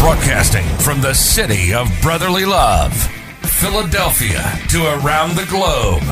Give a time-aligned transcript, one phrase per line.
[0.00, 2.94] Broadcasting from the city of brotherly love,
[3.42, 6.02] Philadelphia to around the globe.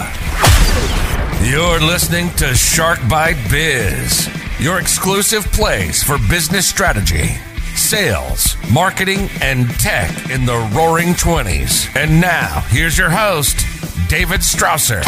[1.42, 4.28] You're listening to Shark Bite Biz,
[4.60, 7.38] your exclusive place for business strategy,
[7.74, 11.88] sales, marketing, and tech in the roaring 20s.
[11.96, 13.56] And now, here's your host,
[14.06, 15.02] David Strausser.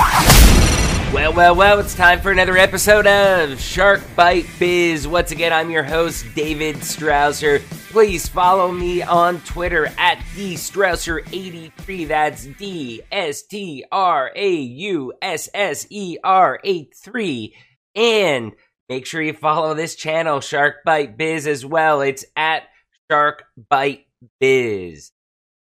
[1.13, 5.09] Well, well, well, it's time for another episode of Shark Bite Biz.
[5.09, 7.61] Once again, I'm your host, David Strausser.
[7.91, 12.07] Please follow me on Twitter at DStrausser83.
[12.07, 17.57] That's D S T R A U S S E R 83.
[17.97, 18.53] And
[18.89, 22.03] make sure you follow this channel, Shark Bite Biz, as well.
[22.03, 22.69] It's at
[23.11, 24.07] Shark Bite
[24.39, 25.11] Biz.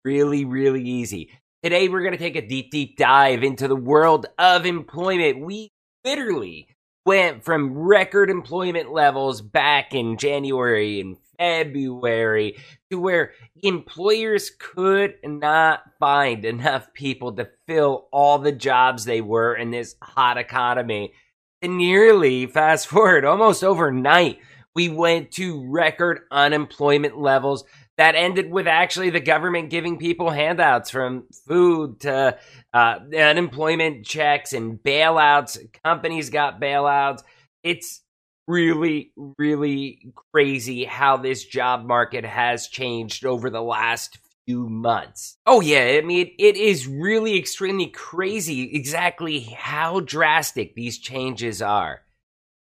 [0.04, 1.30] Really, really easy.
[1.60, 5.40] Today, we're going to take a deep, deep dive into the world of employment.
[5.40, 5.72] We
[6.04, 6.68] literally
[7.04, 12.56] went from record employment levels back in January and February
[12.92, 19.52] to where employers could not find enough people to fill all the jobs they were
[19.52, 21.12] in this hot economy.
[21.60, 24.38] And nearly, fast forward, almost overnight,
[24.76, 27.64] we went to record unemployment levels
[27.98, 32.38] that ended with actually the government giving people handouts from food to
[32.72, 35.58] uh, unemployment checks and bailouts.
[35.84, 37.22] Companies got bailouts.
[37.64, 38.00] It's
[38.46, 45.36] really, really crazy how this job market has changed over the last few months.
[45.44, 45.98] Oh, yeah.
[45.98, 52.02] I mean, it is really extremely crazy exactly how drastic these changes are.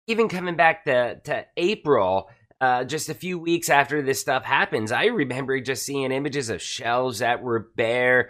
[0.08, 2.30] Even coming back to, to April,
[2.62, 6.62] uh, just a few weeks after this stuff happens, I remember just seeing images of
[6.62, 8.30] shelves that were bare.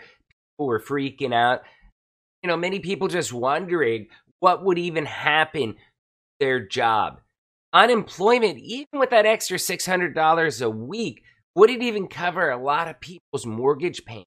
[0.58, 1.62] People were freaking out.
[2.42, 4.08] You know, many people just wondering
[4.40, 5.76] what would even happen
[6.40, 7.22] their job.
[7.74, 11.24] Unemployment, even with that extra $600 a week,
[11.56, 14.30] wouldn't even cover a lot of people's mortgage payments.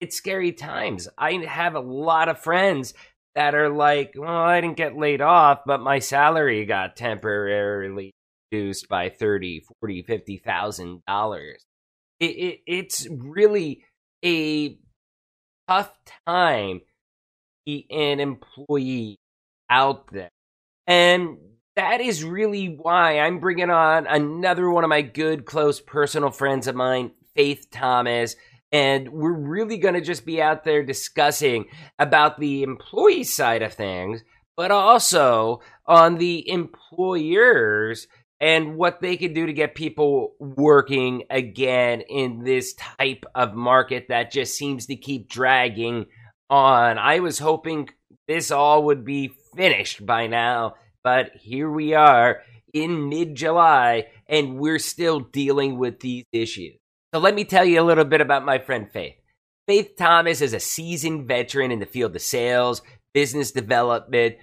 [0.00, 1.08] It's scary times.
[1.16, 2.92] I have a lot of friends
[3.34, 8.12] that are like, well, I didn't get laid off, but my salary got temporarily
[8.52, 11.64] reduced by 30 40 50 thousand dollars.
[12.20, 13.84] It, it, it's really
[14.24, 14.78] a
[15.68, 15.92] tough
[16.26, 16.84] time to
[17.64, 19.18] be an employee
[19.70, 20.30] out there.
[20.86, 21.38] And
[21.74, 26.66] that is really why i'm bringing on another one of my good close personal friends
[26.66, 28.36] of mine faith thomas.
[28.70, 31.66] And we're really going to just be out there discussing
[31.98, 34.22] about the employee side of things
[34.56, 38.06] but also on the employers
[38.42, 44.06] and what they can do to get people working again in this type of market
[44.08, 46.06] that just seems to keep dragging
[46.50, 46.98] on.
[46.98, 47.88] I was hoping
[48.26, 52.42] this all would be finished by now, but here we are
[52.74, 56.74] in mid July and we're still dealing with these issues.
[57.14, 59.14] So let me tell you a little bit about my friend Faith.
[59.68, 62.82] Faith Thomas is a seasoned veteran in the field of sales,
[63.14, 64.36] business development,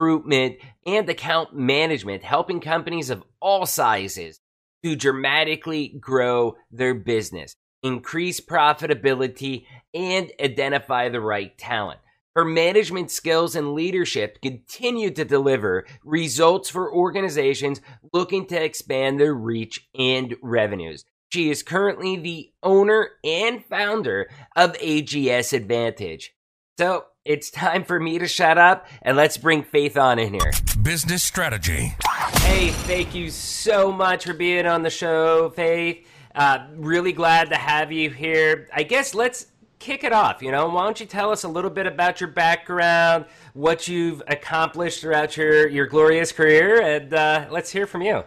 [0.00, 0.56] recruitment,
[0.86, 4.40] and account management, helping companies of all sizes
[4.82, 12.00] to dramatically grow their business, increase profitability, and identify the right talent.
[12.34, 17.80] Her management skills and leadership continue to deliver results for organizations
[18.12, 21.04] looking to expand their reach and revenues.
[21.30, 26.32] She is currently the owner and founder of AGS Advantage.
[26.78, 30.52] So, it's time for me to shut up and let's bring Faith on in here.
[30.82, 31.94] Business strategy.
[32.40, 36.06] Hey, thank you so much for being on the show, Faith.
[36.34, 38.68] Uh, really glad to have you here.
[38.72, 39.46] I guess let's
[39.78, 40.42] kick it off.
[40.42, 44.22] You know, why don't you tell us a little bit about your background, what you've
[44.28, 48.24] accomplished throughout your, your glorious career, and uh, let's hear from you.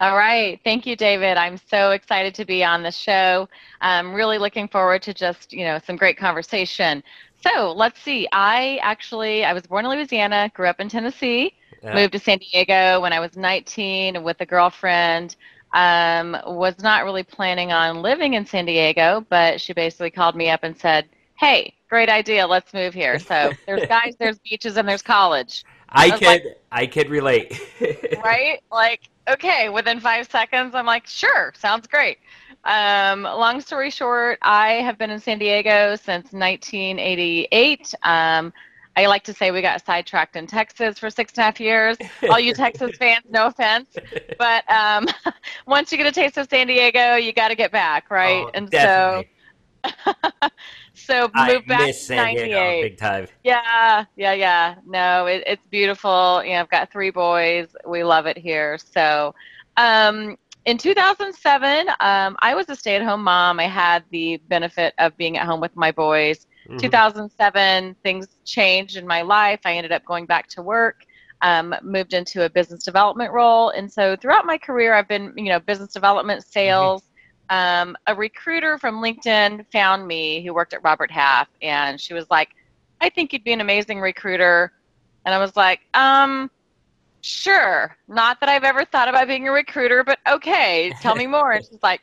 [0.00, 0.60] All right.
[0.62, 1.36] Thank you, David.
[1.36, 3.48] I'm so excited to be on the show.
[3.80, 7.02] I'm really looking forward to just, you know, some great conversation.
[7.42, 8.28] So let's see.
[8.32, 11.94] I actually I was born in Louisiana, grew up in Tennessee, yeah.
[11.94, 15.36] moved to San Diego when I was 19 with a girlfriend.
[15.74, 20.48] Um, was not really planning on living in San Diego, but she basically called me
[20.48, 21.06] up and said,
[21.38, 22.46] "Hey, great idea.
[22.46, 25.64] Let's move here." So there's guys, there's beaches, and there's college.
[25.90, 27.60] I, I could like, I could relate.
[28.24, 28.62] right?
[28.72, 32.18] Like, okay, within five seconds, I'm like, sure, sounds great.
[32.64, 37.94] Um, long story short, I have been in San Diego since 1988.
[38.02, 38.52] Um,
[38.96, 41.96] I like to say we got sidetracked in Texas for six and a half years.
[42.28, 43.96] All you Texas fans, no offense,
[44.38, 45.06] but um,
[45.66, 48.44] once you get a taste of San Diego, you got to get back, right?
[48.44, 49.28] Oh, and definitely.
[50.44, 50.50] so,
[50.94, 52.82] so moved back to '98.
[52.82, 53.28] Big time.
[53.44, 54.74] Yeah, yeah, yeah.
[54.84, 56.42] No, it, it's beautiful.
[56.44, 57.68] You know, I've got three boys.
[57.86, 58.78] We love it here.
[58.78, 59.32] So,
[59.76, 60.36] um,
[60.68, 63.58] in 2007, um, I was a stay at home mom.
[63.58, 66.46] I had the benefit of being at home with my boys.
[66.68, 66.76] Mm-hmm.
[66.76, 69.60] 2007, things changed in my life.
[69.64, 71.06] I ended up going back to work.
[71.40, 75.50] Um, moved into a business development role, and so throughout my career, I've been, you
[75.50, 77.02] know, business development, sales.
[77.48, 77.90] Mm-hmm.
[77.90, 82.26] Um, a recruiter from LinkedIn found me who worked at Robert Half, and she was
[82.28, 82.48] like,
[83.00, 84.72] "I think you'd be an amazing recruiter,"
[85.24, 86.50] and I was like, "Um,
[87.28, 87.96] sure.
[88.08, 91.52] Not that I've ever thought about being a recruiter, but okay, tell me more.
[91.52, 92.00] and she's like,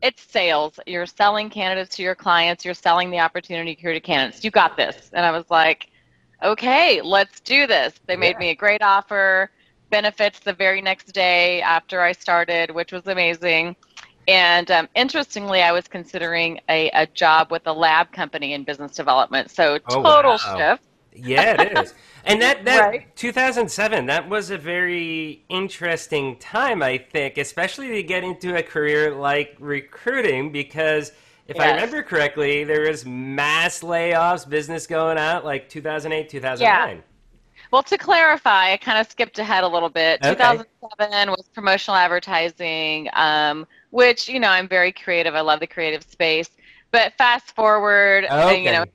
[0.00, 0.78] it's sales.
[0.86, 2.64] You're selling candidates to your clients.
[2.64, 4.44] You're selling the opportunity here to candidates.
[4.44, 5.10] You got this.
[5.12, 5.90] And I was like,
[6.42, 7.94] okay, let's do this.
[8.06, 8.38] They made yeah.
[8.38, 9.50] me a great offer,
[9.90, 13.74] benefits the very next day after I started, which was amazing.
[14.28, 18.92] And um, interestingly, I was considering a, a job with a lab company in business
[18.92, 19.50] development.
[19.50, 20.56] So oh, total wow.
[20.56, 20.84] shift.
[21.18, 21.94] Yeah, it is.
[22.24, 23.16] And that that right?
[23.16, 29.14] 2007, that was a very interesting time, I think, especially to get into a career
[29.14, 31.12] like recruiting because
[31.46, 31.64] if yes.
[31.64, 36.96] I remember correctly, there was mass layoffs, business going out like 2008, 2009.
[36.96, 37.02] Yeah.
[37.70, 40.20] Well, to clarify, I kind of skipped ahead a little bit.
[40.22, 40.34] Okay.
[40.34, 45.34] 2007 was promotional advertising, um, which you know I'm very creative.
[45.34, 46.50] I love the creative space.
[46.90, 48.64] But fast forward, okay.
[48.64, 48.86] you know,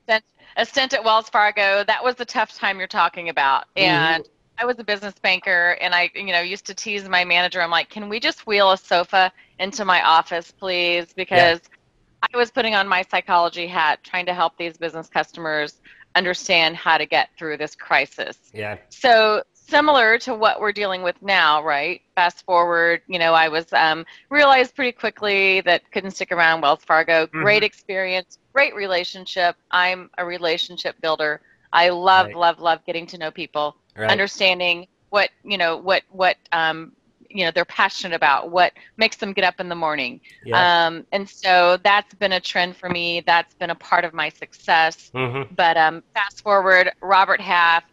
[0.58, 1.84] a stint at Wells Fargo.
[1.84, 3.66] That was the tough time you're talking about.
[3.76, 3.82] Mm-hmm.
[3.82, 4.34] And mm-hmm.
[4.58, 7.62] I was a business banker and I, you know, used to tease my manager.
[7.62, 11.14] I'm like, can we just wheel a sofa into my office, please?
[11.14, 12.28] Because yeah.
[12.34, 15.82] I was putting on my psychology hat trying to help these business customers
[16.16, 18.38] understand how to get through this crisis.
[18.54, 18.78] Yeah.
[18.90, 22.02] So similar to what we're dealing with now, right?
[22.16, 26.84] Fast forward, you know, I was um, realized pretty quickly that couldn't stick around Wells
[26.86, 27.26] Fargo.
[27.26, 27.42] Mm-hmm.
[27.42, 29.56] Great experience, great relationship.
[29.72, 31.42] I'm a relationship builder.
[31.72, 32.36] I love, right.
[32.36, 34.10] love, love getting to know people, right.
[34.10, 36.94] understanding what you know, what what um,
[37.30, 40.22] you know they're passionate about, what makes them get up in the morning.
[40.46, 40.88] Yeah.
[40.88, 43.22] Um, and so that's been a trend for me.
[43.26, 45.12] That's been a part of my success.
[45.14, 45.54] Mm-hmm.
[45.56, 47.84] But um, fast forward, Robert Half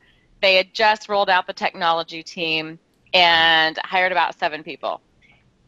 [0.41, 2.79] they had just rolled out the technology team
[3.12, 5.01] and hired about seven people.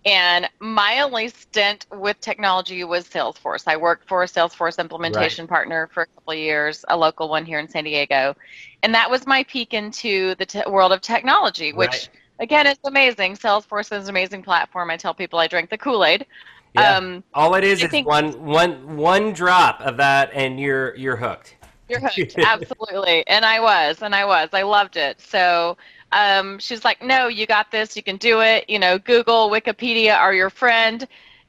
[0.05, 3.65] And my only stint with technology was Salesforce.
[3.69, 5.51] I worked for a Salesforce implementation right.
[5.51, 8.35] partner for a couple of years, a local one here in San Diego.
[8.83, 12.09] And that was my peek into the te- world of technology, which, right.
[12.41, 13.37] again, is amazing.
[13.37, 14.91] Salesforce is an amazing platform.
[14.91, 16.27] I tell people I drink the Kool Aid.
[16.75, 16.97] Yeah.
[16.97, 21.17] Um, All it is is think- one, one, one drop of that, and you're, you're
[21.17, 21.55] hooked.
[21.89, 23.25] You're hooked, absolutely.
[23.29, 24.49] And I was, and I was.
[24.53, 25.21] I loved it.
[25.21, 25.77] So
[26.13, 27.97] um, she's like, "No, you got this.
[27.97, 28.69] You can do it.
[28.69, 31.07] You know, Google, Wikipedia are your friend."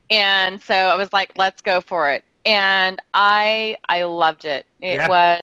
[0.09, 4.65] And so I was like, "Let's go for it." And I I loved it.
[4.81, 5.07] It yeah.
[5.07, 5.41] was,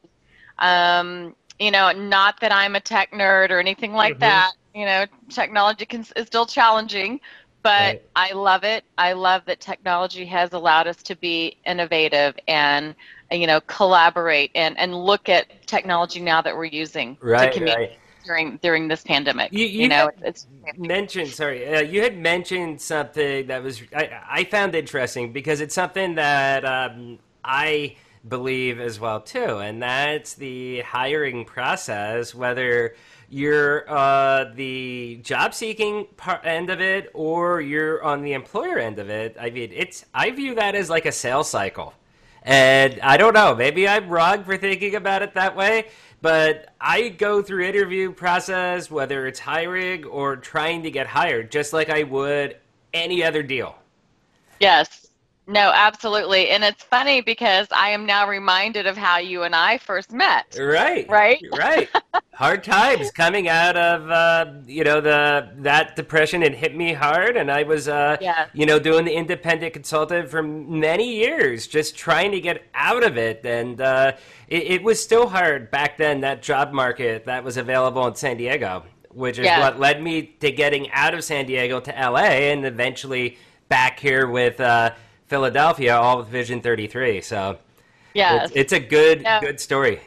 [0.59, 4.21] um, you know, not that I'm a tech nerd or anything like mm-hmm.
[4.21, 4.53] that.
[4.75, 7.21] You know, technology can, is still challenging,
[7.63, 8.03] but right.
[8.17, 8.85] I love it.
[8.97, 12.95] I love that technology has allowed us to be innovative and
[13.31, 17.91] you know collaborate and and look at technology now that we're using right, to communicate.
[17.91, 18.00] Right.
[18.25, 20.47] During during this pandemic, you, you, you know, it's
[20.77, 21.29] mentioned.
[21.29, 26.17] Sorry, uh, you had mentioned something that was I, I found interesting because it's something
[26.17, 27.97] that um, I
[28.29, 32.35] believe as well too, and that's the hiring process.
[32.35, 32.95] Whether
[33.31, 38.99] you're uh, the job seeking part end of it or you're on the employer end
[38.99, 39.37] of it.
[39.41, 41.95] I mean, it's I view that as like a sales cycle.
[42.43, 45.89] And I don't know, maybe I'm wrong for thinking about it that way,
[46.23, 51.73] but I go through interview process whether it's hiring or trying to get hired just
[51.73, 52.57] like I would
[52.95, 53.77] any other deal.
[54.59, 55.00] Yes.
[55.47, 56.51] No, absolutely.
[56.51, 60.57] And it's funny because I am now reminded of how you and I first met.
[60.59, 61.09] Right.
[61.09, 61.43] Right.
[61.57, 61.89] Right.
[62.41, 67.37] hard times coming out of uh, you know the that depression it hit me hard
[67.37, 68.47] and I was uh, yeah.
[68.55, 73.19] you know doing the independent consultant for many years just trying to get out of
[73.19, 74.13] it and uh,
[74.49, 78.39] it, it, was still hard back then that job market that was available in San
[78.39, 82.65] Diego which is what led me to getting out of San Diego to LA and
[82.65, 83.37] eventually
[83.69, 84.93] back here with uh,
[85.31, 87.21] Philadelphia, all with Vision 33.
[87.21, 87.57] So
[88.15, 89.41] yeah, it's, it's, a good yeah.
[89.41, 90.01] good story.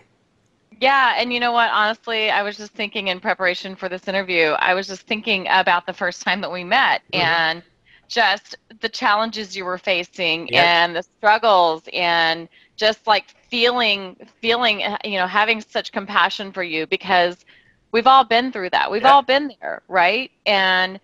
[0.82, 1.72] Yeah, and you know what?
[1.72, 5.86] Honestly, I was just thinking in preparation for this interview, I was just thinking about
[5.86, 7.26] the first time that we met mm-hmm.
[7.26, 7.64] and
[8.10, 10.66] just the challenges you were facing yep.
[10.66, 16.86] and the struggles and just like feeling feeling you know having such compassion for you
[16.88, 17.46] because
[17.94, 18.92] we've all been through that.
[18.92, 19.12] We've yep.
[19.12, 20.32] all been there, right?
[20.46, 21.00] And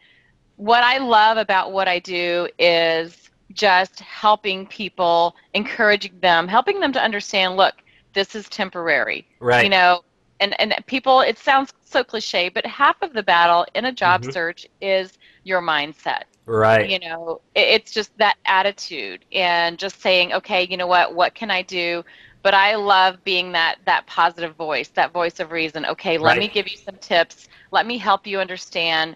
[0.57, 6.93] what I love about what I do is just helping people, encouraging them, helping them
[6.93, 7.75] to understand, look,
[8.13, 9.27] this is temporary.
[9.39, 9.63] Right.
[9.63, 10.03] You know,
[10.39, 14.21] and, and people, it sounds so cliche, but half of the battle in a job
[14.21, 14.31] mm-hmm.
[14.31, 16.23] search is your mindset.
[16.45, 16.89] Right.
[16.89, 21.13] You know, it, it's just that attitude and just saying, okay, you know what?
[21.13, 22.03] What can I do?
[22.41, 25.85] But I love being that that positive voice, that voice of reason.
[25.85, 26.39] Okay, let Right.
[26.39, 27.49] me give you some tips.
[27.71, 29.15] Let me help you understand,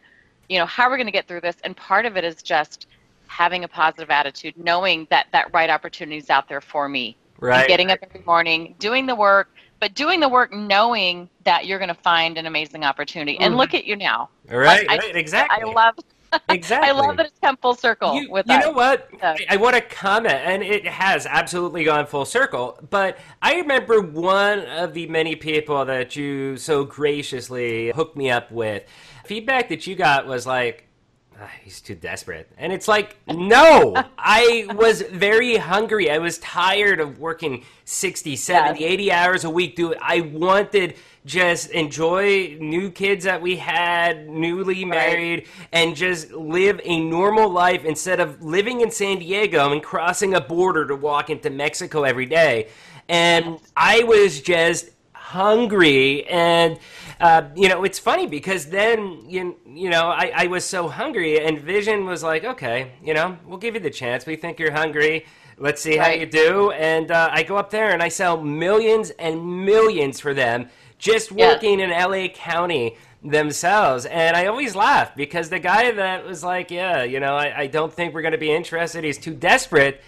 [0.50, 1.56] you know, how we're going to get through this.
[1.64, 2.88] And part of it is just
[3.34, 7.18] having a positive attitude, knowing that that right opportunity is out there for me.
[7.40, 7.68] And Right.
[7.68, 9.50] getting up every morning, doing the work,
[9.80, 13.38] but doing the work knowing that you're going to find an amazing opportunity.
[13.40, 13.58] And Mhm.
[13.58, 14.30] look at you now.
[14.48, 14.86] Right.
[14.90, 15.16] I- right.
[15.16, 15.64] Exactly.
[15.64, 15.96] I love
[16.50, 16.90] exactly.
[16.90, 18.64] I love that it's come full circle You, with you us.
[18.66, 19.10] know what?
[19.20, 22.80] So- I, I want to comment, and it has absolutely gone full circle.
[22.90, 28.52] But I remember one of the many people that you so graciously hooked me up
[28.52, 28.84] with.
[29.26, 30.93] Feedback that you got was like, "Ah,
[31.42, 32.50] Ah, he's too desperate.
[32.58, 36.10] And it's like, no, I was very hungry.
[36.10, 38.92] I was tired of working 60, 70, Yes.
[38.92, 39.76] 80 hours a week.
[39.76, 46.82] Do I wanted just enjoy new kids that we had, newly married, and just live
[46.84, 51.30] a normal life instead of living in San Diego and crossing a border to walk
[51.30, 52.68] into Mexico every day.
[53.08, 54.90] And I was just
[55.24, 56.78] hungry and
[57.22, 61.40] uh, you know it's funny because then you, you know I, I was so hungry
[61.40, 64.26] and vision was like okay you know we'll give you the chance.
[64.26, 65.26] We think you're hungry.
[65.58, 66.72] Let's see how you do.
[66.72, 71.32] And uh, i go up there and i sell millions and millions for them just
[71.32, 74.06] working in la county themselves.
[74.06, 77.68] And i always laugh because the guy that was like yeah you know i, I
[77.68, 80.04] don't think we're going to be interested he's too desperate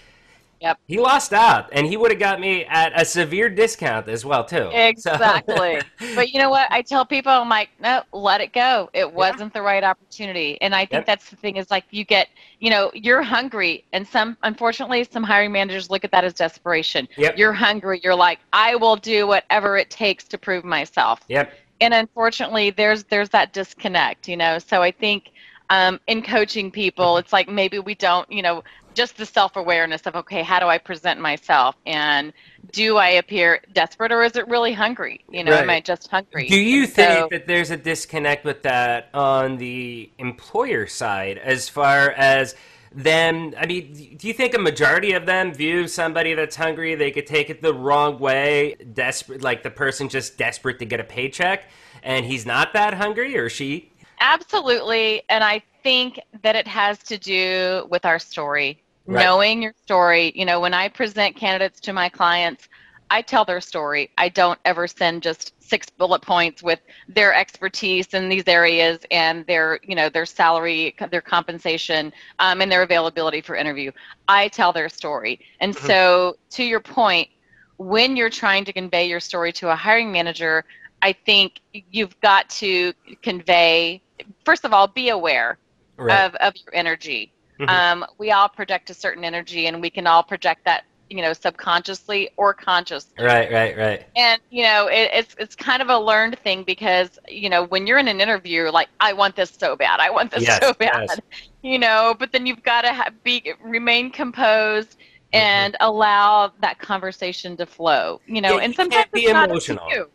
[0.65, 0.79] Yep.
[0.88, 4.43] he lost out and he would have got me at a severe discount as well
[4.43, 5.79] too So- Exactly.
[6.15, 6.67] but you know what?
[6.72, 8.89] I tell people, I'm like, no, let it go.
[8.93, 10.60] It wasn't the right opportunity.
[10.62, 11.05] And I think Yep.
[11.05, 12.29] that's the thing is like you get,
[12.60, 13.86] you know, you're hungry.
[13.93, 17.07] And some, unfortunately, some hiring managers look at that as desperation.
[17.17, 17.38] Yep.
[17.38, 18.01] You're hungry.
[18.03, 21.22] You're like, I will do whatever it takes to prove myself.
[21.27, 25.31] yep and unfortunately there's there's that disconnect you know so i think
[25.69, 30.15] um, in coaching people it's like maybe we don't you know just the self-awareness of
[30.15, 32.31] okay how do i present myself and
[32.72, 36.48] do i appear desperate or is it really hungry you know am i just hungry
[36.48, 41.38] Do you And think so- that there's a disconnect with that on the employer side
[41.39, 42.55] as far as
[42.93, 43.53] them?
[43.57, 47.27] I mean, do you think a majority of them view somebody that's hungry, they could
[47.27, 51.65] take it the wrong way, desperate, like the person just desperate to get a paycheck,
[52.03, 53.91] and he's not that hungry or she?
[54.19, 55.24] Absolutely.
[55.29, 59.15] And I think that it has to do with our story, Right.
[59.19, 60.31] knowing your story.
[60.36, 62.67] You know, when I present candidates to my clients,
[63.12, 64.10] I tell their story.
[64.17, 69.45] I don't ever send just six bullet points with their expertise in these areas and
[69.45, 73.91] their, you know, their salary, their compensation, um, and their availability for interview.
[74.27, 75.39] I tell their story.
[75.60, 75.75] And Mhm.
[75.75, 77.29] so, to your point,
[77.77, 80.63] when you're trying to convey your story to a hiring manager,
[81.01, 84.01] I think you've got to convey,
[84.45, 85.57] first of all, be aware
[86.00, 87.31] of, of your energy.
[87.60, 87.69] Mhm.
[87.69, 91.31] Um, we all project a certain energy, and we can all project that, you know,
[91.31, 93.24] subconsciously or consciously.
[93.24, 94.05] right, right, right.
[94.15, 97.88] And you know, it, it's it's kind of a learned thing because you know when
[97.88, 100.74] you're in an interview, like, I want this so bad, I want this Yes, so
[100.74, 101.19] bad, yes.
[101.62, 102.13] you know.
[102.17, 104.98] But then you've got to be remain composed
[105.34, 105.41] Mm-hmm.
[105.41, 108.57] and allow that conversation to flow, you know.
[108.57, 109.88] Yeah, and sometimes be it's not up to emotional.
[109.89, 110.12] you.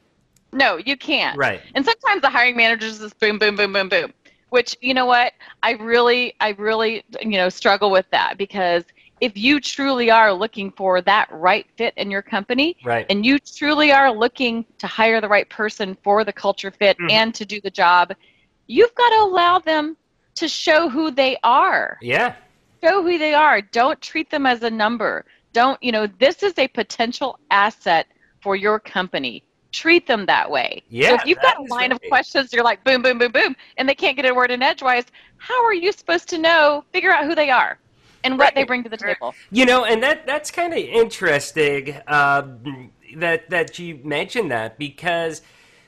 [0.52, 1.36] No, you can't.
[1.38, 1.60] Right.
[1.74, 4.12] And sometimes the hiring managers is boom, boom, boom, boom, boom.
[4.50, 5.32] Which you know what?
[5.62, 8.82] I really, I really, you know, struggle with that because
[9.20, 13.06] if you truly are looking for that right fit in your company, Right.
[13.10, 17.10] and you truly are looking to hire the right person for the culture fit Mhm.
[17.12, 18.12] and to do the job,
[18.66, 19.96] you've got to allow them
[20.36, 21.98] to show who they are.
[22.00, 22.34] Yeah.
[22.82, 23.60] Show who they are.
[23.60, 25.26] Don't treat them as a number.
[25.52, 28.06] Don't, you know, this is a potential asset
[28.40, 29.44] for your company.
[29.72, 30.82] Treat them that way.
[30.82, 32.10] so Yeah, if you've got a line of right.
[32.10, 35.04] questions, you're like boom, boom, boom, boom, and they can't get a word in edgewise,
[35.38, 37.78] how are you supposed to know, figure out who they are
[38.24, 39.34] and what they bring to the table?
[39.50, 45.42] You know, and that that's kind of interesting um, that that you mentioned that because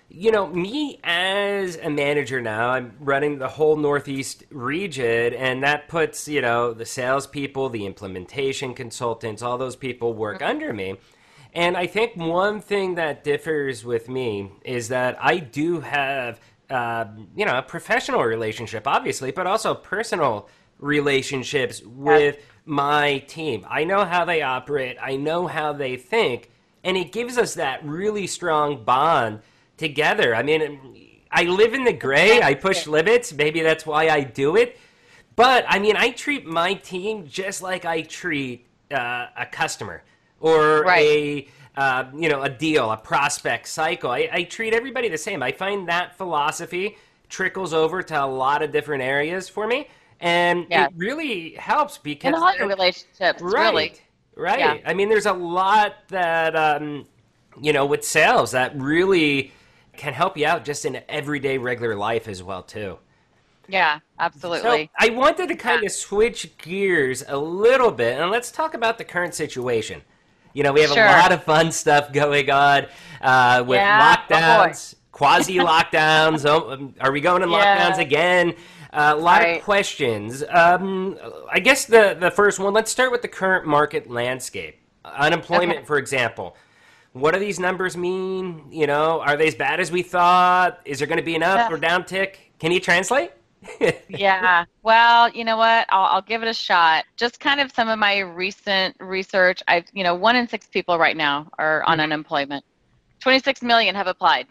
[0.09, 5.89] you know me as a manager now, I'm running the whole Northeast region, and that
[5.89, 10.97] puts you know the salespeople, the implementation consultants, all those people work under me.
[11.55, 16.41] And I think one thing that differs with me is that I do have,
[16.71, 17.05] uh,
[17.37, 23.67] you know, a professional relationship, obviously, but also personal relationships with my team.
[23.69, 26.51] I know how they operate, I know how they think,
[26.83, 29.41] and it gives us that really strong bond
[29.77, 30.35] together.
[30.35, 34.57] I mean, I live in the gray, I push limits, maybe that's why I do
[34.57, 34.79] it.
[35.37, 40.03] But I mean, I treat my team just like I treat uh, a customer
[40.43, 41.17] or Right.
[41.17, 44.11] a uh, you know a deal, a prospect cycle.
[44.11, 45.43] I, I treat everybody the same.
[45.43, 46.99] I find that philosophy
[47.31, 49.89] trickles over to a lot of different areas for me,
[50.21, 50.89] And Yeah.
[50.89, 54.01] it really helps because In all your relationships, right, really.
[54.37, 54.59] right.
[54.59, 54.79] Yeah.
[54.87, 57.07] I mean, there's a lot that um,
[57.61, 59.53] you know with sales that really
[59.97, 62.99] can help you out just in everyday regular life as well too.
[63.69, 64.01] Yeah,
[64.51, 64.91] So absolutely.
[64.99, 69.05] I wanted to kind of switch gears a little bit, and let's talk about the
[69.05, 70.03] current situation.
[70.55, 71.05] You know, we have Sure.
[71.05, 72.87] a lot of fun stuff going on
[73.21, 76.45] uh, with Yeah, oh lockdowns, quasi lockdowns.
[76.49, 77.91] oh, um, are we going in Yeah.
[77.91, 78.55] lockdowns again?
[78.93, 79.59] Uh, a lot Right.
[79.59, 80.45] of questions.
[80.51, 81.19] Um,
[81.51, 82.73] I guess the the first one.
[82.75, 84.79] Let's start with the current market landscape.
[85.05, 85.87] Unemployment, Okay.
[85.87, 86.57] for example.
[87.15, 88.65] What do these numbers mean?
[88.71, 90.81] You know, are they as bad as we thought?
[90.85, 91.75] Is there going to be an up Yeah.
[91.75, 92.53] or down tick?
[92.59, 93.33] Can you translate?
[94.09, 94.65] Yeah.
[94.83, 95.87] Well, you know what?
[95.91, 97.05] I'll, I'll give it a shot.
[97.17, 99.63] Just kind of some of my recent research.
[99.69, 102.05] I've, you know, one in six people right now are on Mhm.
[102.05, 102.65] unemployment.
[103.21, 104.49] 26 million have applied.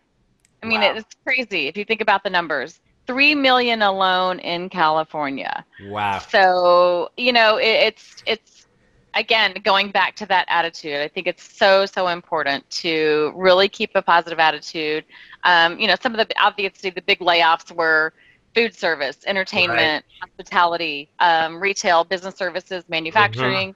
[0.63, 0.93] I mean, Wow.
[0.95, 2.79] it's crazy if you think about the numbers.
[3.07, 5.65] 3 million alone in California.
[5.79, 6.19] Wow.
[6.19, 8.67] So, you know, it, it's, it's,
[9.13, 13.91] again, going back to that attitude, I think it's so, so important to really keep
[13.95, 15.05] a positive attitude.
[15.43, 18.13] Um, you know, some of the, obviously, the big layoffs were
[18.55, 23.75] food service, entertainment, hospitality, um, retail, business services, manufacturing,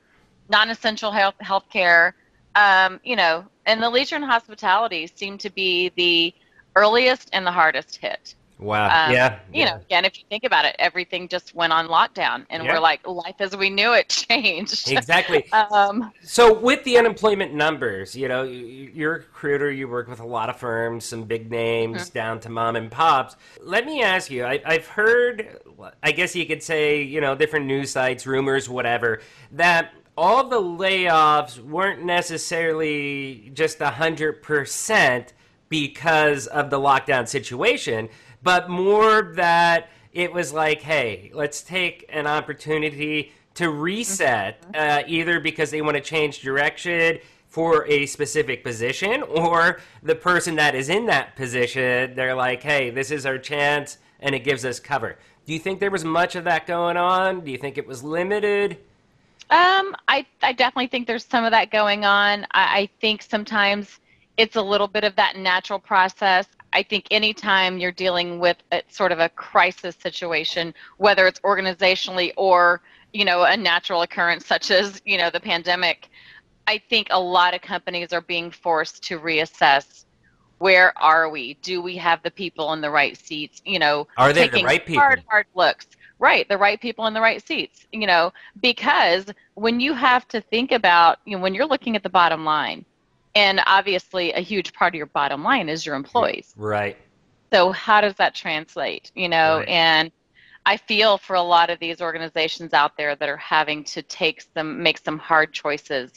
[0.49, 2.13] non essential health healthcare.
[2.55, 6.33] Um, you know, and the leisure and hospitality seem to be the
[6.75, 8.35] earliest and the hardest hit.
[8.57, 8.85] Wow.
[9.07, 9.39] Um, yeah.
[9.53, 12.73] You know, again, if you think about it, everything just went on lockdown, and Yeah.
[12.73, 14.89] we're like, life as we knew it changed.
[14.89, 15.49] Exactly.
[15.51, 20.21] um, So with the unemployment numbers, you know, you- you're a recruiter, you work with
[20.21, 22.13] a lot of firms, some big names Mm-hmm.
[22.17, 23.35] down to mom and pops.
[23.61, 25.59] Let me ask you, I, I've heard,
[26.01, 29.21] I guess you could say, you know, different news sites, rumors, whatever,
[29.51, 35.27] that all the layoffs weren't necessarily just 100%
[35.67, 38.07] because of the lockdown situation,
[38.45, 45.39] but more that it was like, hey, let's take an opportunity to reset, uh, either
[45.39, 50.89] because they want to change direction for a specific position, or the person that is
[50.89, 55.17] in that position, they're like, hey, this is our chance, and it gives us cover.
[55.47, 57.41] Do you think there was much of that going on?
[57.41, 58.73] Do you think it was limited?
[59.49, 62.45] Um, I, I definitely think there's some of that going on.
[62.51, 63.99] I, I think sometimes
[64.37, 66.45] it's a little bit of that natural process.
[66.75, 72.33] I think anytime you're dealing with a, sort of a crisis situation, whether it's organizationally
[72.35, 72.81] or
[73.13, 76.09] you know a natural occurrence such as you know the pandemic,
[76.67, 80.03] I think a lot of companies are being forced to reassess.
[80.57, 81.53] Where are we?
[81.61, 83.61] Do we have the people in the right seats?
[83.65, 85.01] You know, Are they the taking right people?
[85.01, 85.87] hard, hard looks.
[86.19, 87.87] Right, the right people in the right seats.
[87.93, 92.03] You know, because when you have to think about, you know, when you're looking at
[92.03, 92.83] the bottom line,
[93.35, 96.55] and obviously a huge part of your bottom line is your employees.
[96.55, 96.97] Right.
[97.53, 99.11] So how does that translate?
[99.15, 99.67] You know, Right.
[99.67, 100.11] and
[100.65, 104.41] I feel for a lot of these organizations out there that are having to take
[104.55, 106.11] some, make some hard choices.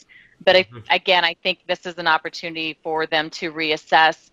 [0.45, 0.83] But if, Mhm.
[0.89, 4.29] again, I think this is an opportunity for them to reassess.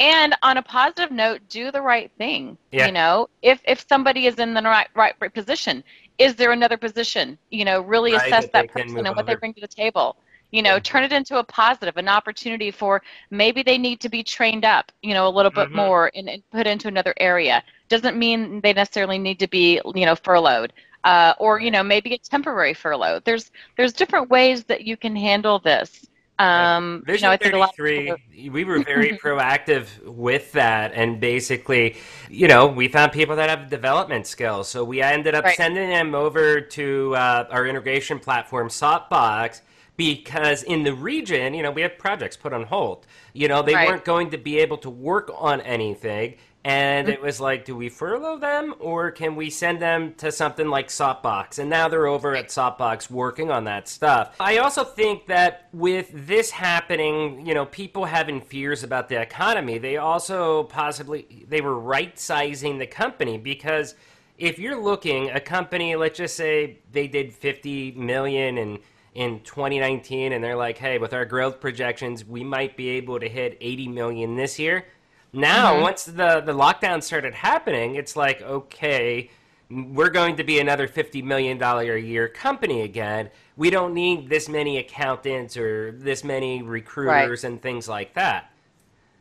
[0.00, 2.58] And on a positive note, do the right thing.
[2.72, 2.86] Yeah.
[2.86, 5.84] You know, if if somebody is in the right, right right position,
[6.18, 7.38] is there another position?
[7.50, 10.16] You know, really Right, assess that that person and what they bring to the table.
[10.50, 14.22] You know, turn it into a positive, an opportunity for maybe they need to be
[14.22, 15.74] trained up, you know, a little bit Mhm.
[15.74, 17.62] more and, and put into another area.
[17.88, 20.72] Doesn't mean they necessarily need to be, you know, furloughed.
[21.04, 23.20] Uh, or you know maybe a temporary furlough.
[23.24, 26.06] There's there's different ways that you can handle this.
[26.40, 29.86] Um, you Vision know, I think a lot of 33, people- we were very proactive
[30.04, 30.92] with that.
[30.94, 31.96] And basically,
[32.28, 34.68] you know, we found people that have development skills.
[34.68, 35.56] So we ended up Right.
[35.56, 39.62] sending them over to uh, our integration platform, Saltbox,
[39.98, 43.04] because in the region, you know, we have projects put on hold.
[43.34, 43.88] You know, they Right.
[43.88, 46.36] weren't going to be able to work on anything.
[46.64, 47.14] And Mm-hmm.
[47.14, 50.86] it was like, do we furlough them or can we send them to something like
[50.88, 51.58] Saltbox?
[51.58, 54.36] And now they're over at Saltbox working on that stuff.
[54.38, 59.78] I also think that with this happening, you know, people having fears about the economy,
[59.78, 63.96] they also possibly they were right sizing the company because
[64.36, 68.78] if you're looking a company, let's just say they did 50 million in
[69.18, 73.28] in 2019 and they're like, "Hey, with our growth projections, we might be able to
[73.28, 74.86] hit 80 million this year."
[75.32, 75.80] Now, Mhm.
[75.80, 79.30] once the the lockdown started happening, it's like, okay,
[79.70, 83.30] we're going to be another fifty million dollar a year company again.
[83.56, 88.52] We don't need this many accountants or this many recruiters and things like that.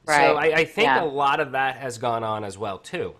[0.06, 0.98] So I, I think Yeah.
[0.98, 3.16] a lot of that has gone on as well too.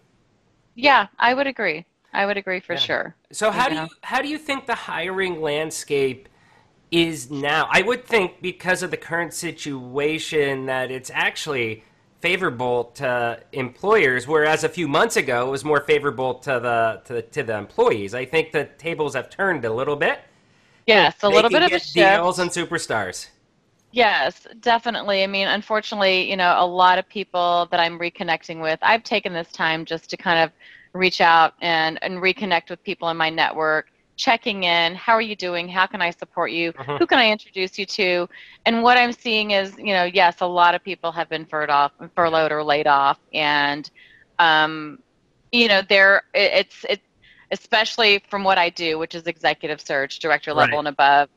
[0.76, 1.86] Yeah, I would agree.
[2.14, 2.78] I would agree for Yeah.
[2.78, 3.18] sure.
[3.32, 6.30] So how do you how do you think the hiring landscape
[6.92, 7.68] is now?
[7.72, 11.84] I would think because of the current situation that it's actually
[12.22, 17.14] favorable to employers, whereas a few months ago it was more favorable to the to
[17.14, 18.14] the, to the employees.
[18.16, 20.20] I think the tables have turned a little bit.
[20.88, 22.26] Yes, a They little bit of a shift.
[22.26, 23.28] deals and superstars.
[23.92, 25.24] Yes, definitely.
[25.24, 29.34] I mean, unfortunately, you know, a lot of people that I'm reconnecting with, I've taken
[29.34, 30.52] this time just to kind of
[30.94, 34.96] reach out and, and reconnect with people in my network, checking in.
[34.96, 35.70] How are you doing?
[35.70, 36.74] How can I support you?
[36.74, 37.00] Mhm.
[37.00, 38.28] Who can I introduce you to?
[38.66, 41.70] And what I'm seeing is, you know, yes, a lot of people have been furloughed
[41.70, 43.90] off, furloughed or laid off, and,
[44.40, 45.00] um,
[45.52, 47.02] you know, there it, it's it,
[47.52, 50.80] especially from what I do, which is executive search, director level Right.
[50.80, 51.30] and above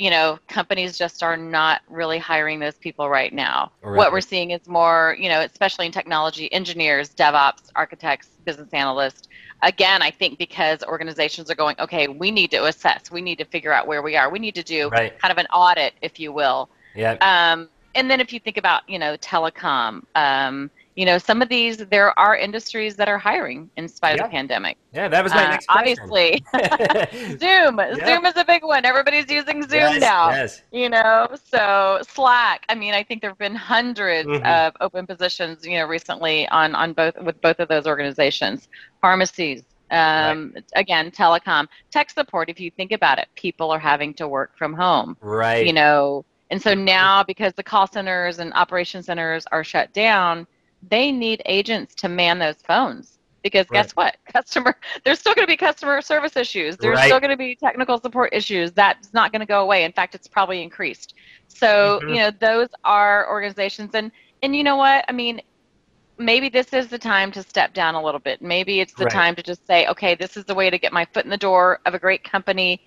[0.00, 3.70] you know, companies just are not really hiring those people right now.
[3.82, 3.98] Right.
[3.98, 9.28] What we're seeing is more, you know, especially in technology, engineers, DevOps, architects, business analysts.
[9.62, 13.44] Again, I think because organizations are going, okay, we need to assess, we need to
[13.44, 15.18] figure out where we are, we need to do Right.
[15.18, 16.70] kind of an audit, if you will.
[16.94, 17.16] Yeah.
[17.20, 20.70] Um, and then if you think about, you know, telecom, um,
[21.00, 24.24] you know, some of these, there are industries that are hiring in spite Yeah.
[24.24, 24.76] of the pandemic.
[24.92, 25.78] yeah, that was my Uh, next question.
[25.80, 26.44] obviously,
[27.38, 27.80] Zoom.
[28.06, 28.84] Zoom is a big one.
[28.84, 30.28] Everybody's using Zoom yes, now.
[30.30, 30.62] Yes.
[30.72, 32.66] You know, so Slack.
[32.68, 34.44] I mean, I think there have been 100s Mhm.
[34.68, 35.64] of open positions.
[35.66, 38.68] You know, recently on on both with both of those organizations.
[39.00, 39.62] Pharmacies.
[39.90, 42.50] Um, Again, telecom, tech support.
[42.50, 45.16] If you think about it, people are having to work from home.
[45.22, 45.66] Right.
[45.66, 50.46] You know, and so now because the call centers and operation centers are shut down,
[50.82, 53.18] they need agents to man those phones.
[53.42, 54.16] Because guess what?
[54.32, 56.78] Customer, there's still going to be customer service issues.
[56.78, 57.02] There's Right.
[57.02, 58.72] still going to be technical support issues.
[58.72, 59.84] That's not going to go away.
[59.84, 61.14] In fact, it's probably increased.
[61.48, 62.06] So, Mhm.
[62.06, 63.94] you know, those are organizations.
[63.94, 64.10] And,
[64.42, 65.04] and you know what?
[65.08, 65.40] I mean,
[66.18, 68.42] maybe this is the time to step down a little bit.
[68.42, 69.12] Maybe it's the Right.
[69.12, 71.36] time to just say, okay, this is the way to get my foot in the
[71.38, 72.80] door of a great company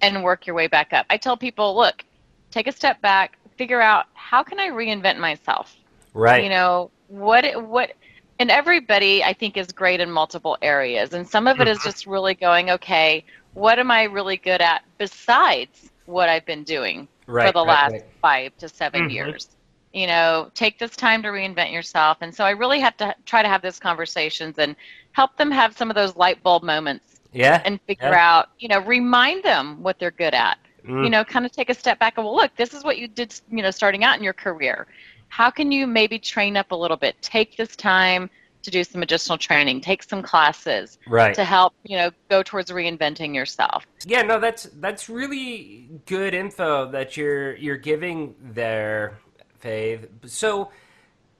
[0.00, 1.06] and work your way back up.
[1.10, 2.04] I tell people, look,
[2.50, 5.76] take a step back, figure out how can I reinvent myself?
[6.14, 6.42] right.
[6.42, 7.92] You know, what what
[8.38, 11.12] and everybody I think is great in multiple areas.
[11.12, 11.84] And some of it is Mhm.
[11.84, 17.06] just really going, okay, what am I really good at besides what I've been doing
[17.26, 17.46] right.
[17.46, 18.04] for the right, last right.
[18.20, 19.12] five to 7 Mhm.
[19.12, 19.48] years.
[19.92, 22.18] You know, take this time to reinvent yourself.
[22.22, 24.74] And so I really have to try to have those conversations and
[25.12, 27.60] help them have some of those light bulb moments Yeah.
[27.64, 28.38] and figure Yeah.
[28.38, 30.58] out, you know, remind them what they're good at.
[30.86, 31.04] Mm.
[31.04, 33.06] You know, kind of take a step back and well, look, this is what you
[33.06, 34.86] did, you know, starting out in your career.
[35.32, 37.16] How can you maybe train up a little bit?
[37.22, 38.28] Take this time
[38.64, 41.34] to do some additional training, take some classes right.
[41.34, 43.86] to help, you know, go towards reinventing yourself.
[44.04, 49.20] Yeah, no, that's that's really good info that you're you're giving there,
[49.58, 50.06] Faith.
[50.26, 50.70] So,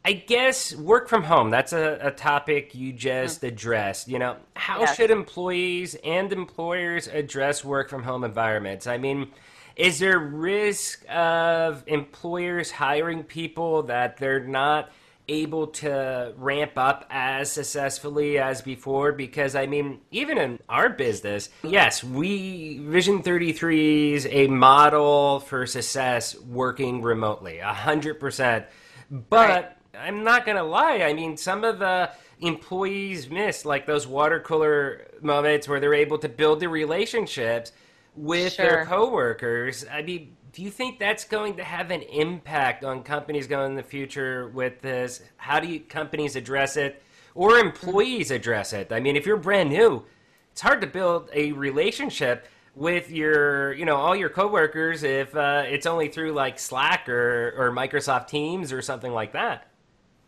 [0.07, 1.51] I guess work from home.
[1.51, 3.49] That's a, a topic you just mm-hmm.
[3.49, 4.09] addressed.
[4.09, 4.97] You know, how Yes.
[4.97, 8.87] should employees and employers address work from home environments?
[8.87, 9.33] I mean,
[9.77, 14.91] is there risk of employers hiring people that they're not
[15.29, 21.49] able to ramp up as successfully as before because i mean even in our business
[21.63, 28.65] yes we vision 33 is a model for success working remotely 100%
[29.11, 29.71] but Right.
[29.95, 35.07] i'm not gonna lie i mean some of the employees miss like those water cooler
[35.21, 37.71] moments where they're able to build the relationships
[38.15, 38.87] with their Sure.
[38.87, 39.85] coworkers.
[39.91, 43.77] I mean, do you think that's going to have an impact on companies going in
[43.77, 45.23] the future with this?
[45.37, 47.03] How do you, companies address it
[47.35, 48.93] or employees address it?
[48.93, 50.05] I mean, if you're brand new,
[50.51, 55.63] it's hard to build a relationship with your, you know, all your coworkers if uh,
[55.67, 59.69] it's only through like Slack or, or Microsoft Teams or something like that.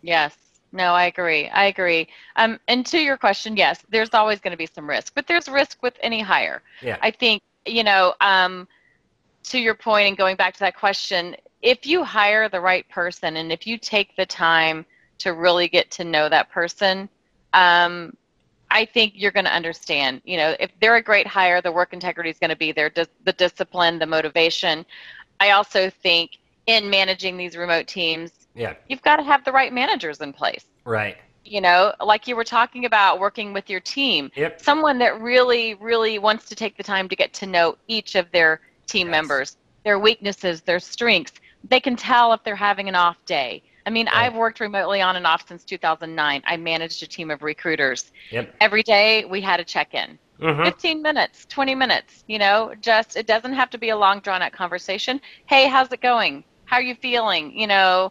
[0.02, 0.34] Yes.
[0.72, 1.48] No, I agree.
[1.48, 2.08] I agree.
[2.36, 5.48] Um, and to your question, yes, there's always going to be some risk, but there's
[5.48, 6.62] risk with any hire.
[6.82, 6.98] Yeah.
[7.00, 8.68] I think, you know, um,
[9.44, 13.36] to your point and going back to that question, if you hire the right person
[13.36, 14.84] and if you take the time
[15.18, 17.08] to really get to know that person,
[17.52, 18.14] um,
[18.70, 20.20] I think you're going to understand.
[20.24, 22.90] You know, if they're a great hire, the work integrity is going to be there,
[22.90, 24.84] the discipline, the motivation.
[25.40, 28.74] I also think in managing these remote teams, yeah.
[28.88, 30.64] you've got to have the right managers in place.
[30.84, 31.16] Right.
[31.44, 34.60] You know, like you were talking about working with your team, Yep.
[34.60, 38.30] someone that really, really wants to take the time to get to know each of
[38.32, 39.12] their team Yes.
[39.12, 41.34] members, their weaknesses, their strengths.
[41.68, 43.62] They can tell if they're having an off day.
[43.86, 44.26] I mean, Right.
[44.26, 46.42] I've worked remotely on and off since 2009.
[46.46, 48.10] I managed a team of recruiters.
[48.30, 48.54] Yep.
[48.60, 50.18] Every day we had a check in.
[50.40, 54.20] hmm 15 minutes, 20 minutes, you know, just it doesn't have to be a long
[54.20, 55.20] drawn out conversation.
[55.46, 56.44] Hey, how's it going?
[56.64, 57.52] How are you feeling?
[57.58, 58.10] You know,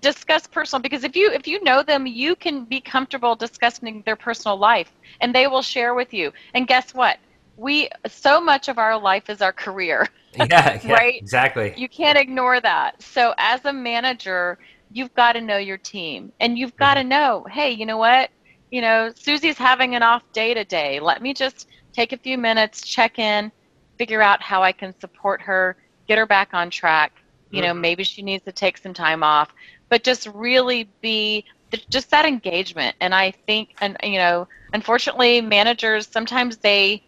[0.00, 4.16] discuss personal because if you if you know them, you can be comfortable discussing their
[4.16, 6.32] personal life and they will share with you.
[6.54, 7.18] And guess what?
[7.56, 10.08] We so much of our life is our career.
[10.36, 10.92] Yeah, yeah.
[10.92, 11.14] Right?
[11.14, 11.74] Exactly.
[11.76, 13.00] You can't ignore that.
[13.00, 14.58] So as a manager,
[14.90, 17.10] you've got to know your team and you've got to mm-hmm.
[17.10, 18.30] know, hey, you know what?
[18.72, 20.98] You know, Susie's having an off day today.
[20.98, 23.52] Let me just take a few minutes, check in,
[23.98, 25.76] figure out how I can support her,
[26.08, 27.12] get her back on track.
[27.50, 27.82] You know, mm-hmm.
[27.82, 29.54] maybe she needs to take some time off,
[29.94, 31.44] but just really be
[31.88, 32.96] just that engagement.
[33.00, 37.00] And I think, and you know, unfortunately, managers sometimes they,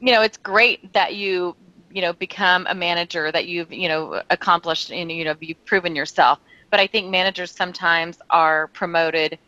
[0.00, 1.56] you know, it's great that you,
[1.90, 5.96] you know, become a manager that you've, you know, accomplished and you know you've proven
[5.96, 6.40] yourself.
[6.68, 9.38] But I think managers sometimes are promoted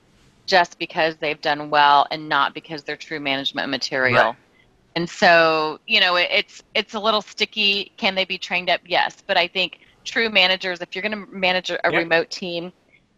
[0.47, 4.29] just because they've done well and not because they're true management material.
[4.29, 4.37] Right.
[4.95, 7.92] And so, you know, it's it's a little sticky.
[7.99, 8.81] Can they be trained up?
[8.87, 12.73] Yes, but I think true managers, if you're going to manage a remote team,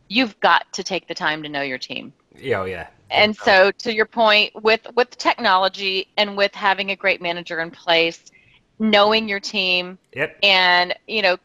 [0.09, 2.13] you've got to take the time to know your team.
[2.37, 2.89] Yeah, oh yeah.
[3.11, 7.71] And so, to your point, with with technology and with having a great manager in
[7.71, 8.25] place,
[8.79, 10.37] knowing your team, yep.
[10.43, 11.37] and you know,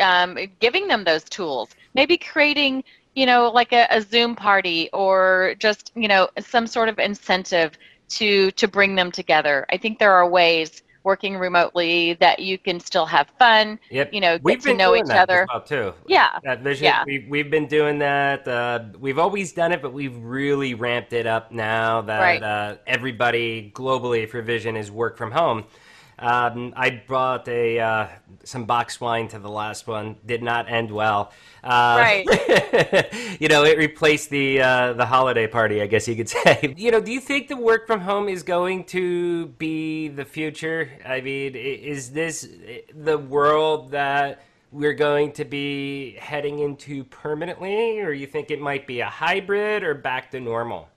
[0.00, 2.84] um, giving them those tools, maybe creating
[3.14, 7.76] you know like a, a Zoom party or just you know some sort of incentive
[8.10, 9.66] to to bring them together.
[9.70, 13.78] I think there are ways working remotely that you can still have fun.
[13.90, 14.12] Yep.
[14.12, 15.46] You know, get we've to know each other.
[15.48, 15.94] well too.
[16.06, 16.38] Yeah.
[16.44, 16.84] That vision.
[16.84, 17.04] Yeah.
[17.06, 18.46] We, we've been doing that.
[18.46, 22.42] Uh, we've always done it, but we've really ramped it up now that right.
[22.42, 25.64] uh, everybody globally for Vision is work from home.
[26.18, 28.08] Um, I brought a uh,
[28.42, 30.16] some box wine to the last one.
[30.26, 31.32] Did not end well.
[31.62, 33.36] Uh, right.
[33.40, 35.80] you know, it replaced the uh, the holiday party.
[35.80, 36.74] I guess you could say.
[36.76, 40.90] You know, do you think the work from home is going to be the future?
[41.06, 42.48] I mean, is this
[42.94, 48.86] the world that we're going to be heading into permanently, or you think it might
[48.86, 50.88] be a hybrid or back to normal?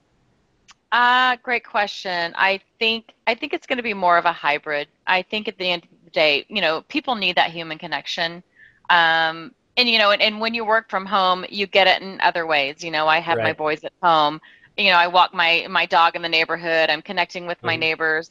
[0.92, 2.34] Uh, great question.
[2.36, 4.88] I think I think it's going to be more of a hybrid.
[5.06, 8.42] I think at the end of the day, you know, people need that human connection.
[8.90, 12.20] Um, and you know, and, and when you work from home, you get it in
[12.20, 12.84] other ways.
[12.84, 13.44] You know, I have right.
[13.44, 14.38] my boys at home.
[14.76, 16.90] You know, I walk my my dog in the neighborhood.
[16.90, 17.68] I'm connecting with mm-hmm.
[17.68, 18.30] my neighbors.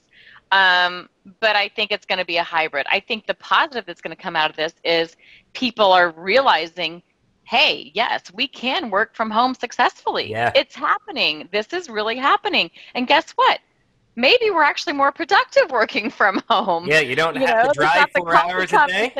[0.51, 2.85] Um, but I think it's going to be a hybrid.
[2.91, 5.15] I think the positive that's going to come out of this is
[5.53, 7.01] people are realizing
[7.43, 10.29] hey, yes, we can work from home successfully.
[10.29, 10.51] Yeah.
[10.55, 11.49] It's happening.
[11.51, 12.71] This is really happening.
[12.95, 13.59] And guess what?
[14.15, 16.85] Maybe we're actually more productive working from home.
[16.87, 19.13] Yeah, you don't you have know, to drive four hours a day.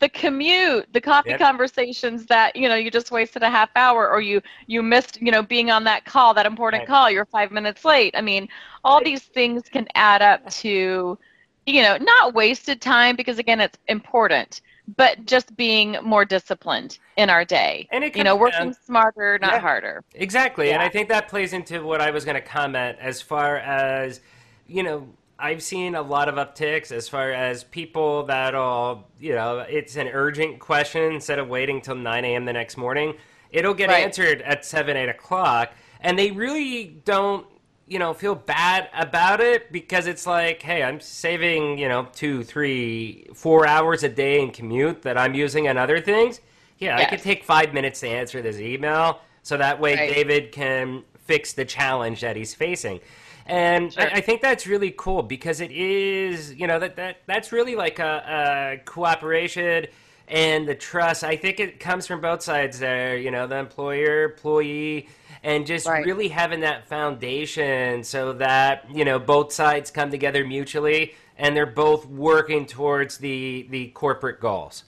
[0.00, 1.40] The commute, the coffee yep.
[1.40, 5.32] conversations that you know you just wasted a half hour, or you you missed you
[5.32, 6.88] know being on that call, that important right.
[6.88, 7.10] call.
[7.10, 8.14] You're five minutes late.
[8.16, 8.48] I mean,
[8.84, 11.18] all these things can add up to,
[11.66, 14.60] you know, not wasted time because again, it's important
[14.96, 17.86] but just being more disciplined in our day.
[17.92, 20.04] And it you know, working down, smarter, not yeah, harder.
[20.14, 20.68] Exactly.
[20.68, 20.74] Yeah.
[20.74, 24.20] And I think that plays into what I was going to comment as far as,
[24.66, 29.58] you know, I've seen a lot of upticks as far as people that'll, you know,
[29.58, 32.44] it's an urgent question instead of waiting till 9 a.m.
[32.44, 33.14] the next morning.
[33.50, 34.02] It'll get right.
[34.02, 35.72] answered at 7, 8 o'clock.
[36.00, 37.46] And they really don't
[37.88, 42.44] you know, feel bad about it because it's like, hey, I'm saving, you know, two,
[42.44, 46.40] three, four hours a day in commute that I'm using on other things.
[46.78, 47.06] Yeah, yes.
[47.06, 50.14] I could take five minutes to answer this email so that way right.
[50.14, 53.00] David can fix the challenge that he's facing.
[53.46, 54.02] And sure.
[54.02, 57.74] I, I, think that's really cool because it is, you know, that, that that's really
[57.74, 59.86] like a, a cooperation
[60.28, 61.24] and the trust.
[61.24, 65.08] I think it comes from both sides there, you know, the employer, employee
[65.42, 66.04] and just right.
[66.04, 71.66] really having that foundation so that you know both sides come together mutually and they're
[71.66, 74.84] both working towards the the corporate goals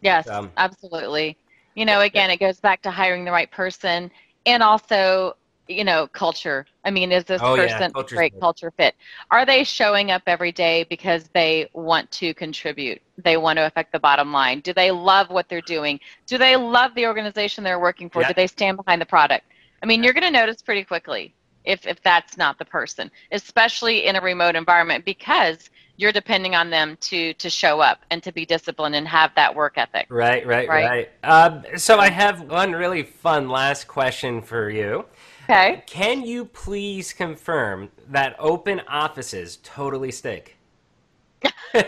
[0.00, 1.36] yes um, absolutely
[1.74, 4.10] you know again it goes back to hiring the right person
[4.46, 5.36] and also
[5.68, 8.02] you know culture i mean is this oh, person yeah.
[8.06, 8.40] great good.
[8.40, 8.94] culture fit
[9.30, 13.90] are they showing up every day because they want to contribute they want to affect
[13.92, 17.80] the bottom line do they love what they're doing do they love the organization they're
[17.80, 18.28] working for yeah.
[18.28, 19.44] do they stand behind the product
[19.84, 21.34] I mean, you're going to notice pretty quickly
[21.66, 26.70] if, if that's not the person, especially in a remote environment because you're depending on
[26.70, 30.06] them to to show up and to be disciplined and have that work ethic.
[30.08, 30.86] Right, right, right.
[30.88, 31.10] right.
[31.22, 35.04] Um, so I have one really fun last question for you.
[35.44, 35.82] Okay.
[35.86, 40.56] Can you please confirm that open offices totally stink?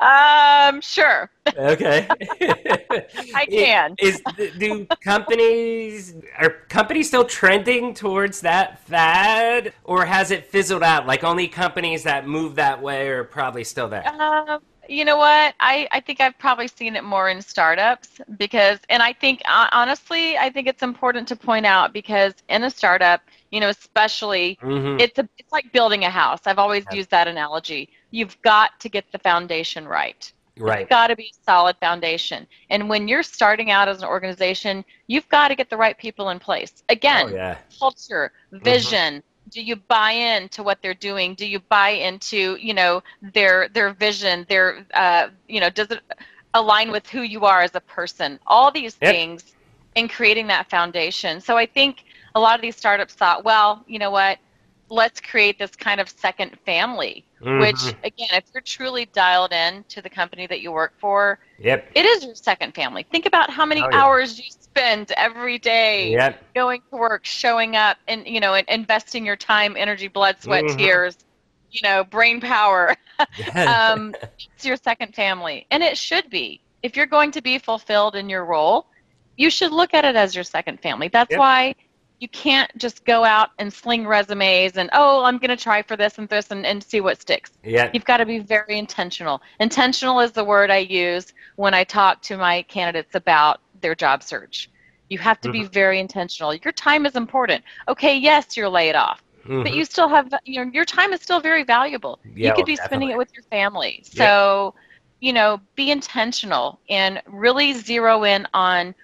[0.00, 1.30] Um, sure.
[1.56, 2.08] Okay.
[3.34, 3.94] I can.
[3.98, 4.20] Is,
[4.58, 11.06] do companies are companies still trending towards that fad, or has it fizzled out?
[11.06, 14.06] Like only companies that move that way are probably still there.
[14.08, 14.60] Um,
[14.92, 15.54] you know what?
[15.60, 20.36] I, I think I've probably seen it more in startups because, and I think honestly,
[20.38, 25.00] I think it's important to point out because in a startup, you know, especially mm-hmm.
[25.00, 26.40] it's a, it's like building a house.
[26.46, 30.32] I've always used that analogy you've got to get the foundation right.
[30.58, 30.82] Right.
[30.82, 32.46] It's got to be a solid foundation.
[32.68, 36.28] And when you're starting out as an organization, you've got to get the right people
[36.28, 36.84] in place.
[36.90, 37.58] Again, oh, yeah.
[37.80, 38.32] culture,
[39.14, 39.26] Mm-hmm.
[39.52, 41.34] Do you buy into what they're doing?
[41.34, 44.46] Do you buy into you know their their vision?
[44.48, 46.00] Their uh, you know does it
[46.54, 48.38] align with who you are as a person?
[48.46, 49.16] All these Yep.
[49.16, 49.54] things
[49.94, 51.40] in creating that foundation.
[51.40, 54.38] So I think a lot of these startups thought, well, you know what?
[54.90, 57.26] Let's create this kind of second family.
[57.54, 58.04] Which Mhm.
[58.04, 61.84] again, if you're truly dialed in to the company that you work for, Yep.
[61.94, 63.04] it is your second family.
[63.10, 64.04] Think about how many Oh, yeah.
[64.04, 66.40] hours you spend every day Yep.
[66.54, 70.66] going to work, showing up, and you know, and investing your time, energy, blood, sweat,
[70.66, 70.78] Mhm.
[70.78, 71.16] tears,
[71.70, 72.96] you know, brain power.
[73.66, 76.62] um, it's your second family, and it should be.
[76.82, 78.86] If you're going to be fulfilled in your role,
[79.36, 81.08] you should look at it as your second family.
[81.08, 81.38] That's Yep.
[81.38, 81.74] why
[82.20, 85.96] you can't just go out and sling resumes and oh, I'm going to try for
[85.96, 87.52] this and this and, and see what sticks.
[87.64, 87.94] yep.
[87.94, 89.42] You've got to be very intentional.
[89.60, 94.22] Intentional is the word I use when I talk to my candidates about their job
[94.22, 94.70] search.
[95.10, 96.54] You have to be very intentional.
[96.54, 97.64] Your time is important.
[97.88, 99.22] Okay, yes, you're laid off,
[99.62, 99.74] but Mhm.
[99.74, 102.20] you still have you know your time is still very valuable.
[102.36, 103.14] Yeah, you could oh, be spending definitely.
[103.14, 104.02] it with your family.
[104.04, 104.74] So,
[105.20, 108.94] you know, be intentional and really zero in on